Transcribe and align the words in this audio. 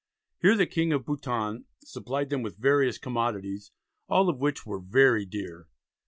Here 0.39 0.57
the 0.57 0.65
King 0.65 0.91
of 0.93 1.05
Bouton 1.05 1.65
supplied 1.83 2.31
them 2.31 2.41
with 2.41 2.57
various 2.57 2.97
commodities, 2.97 3.71
all 4.07 4.29
of 4.29 4.39
which 4.39 4.65
"were 4.65 4.79
very 4.79 5.27
dear." 5.27 5.67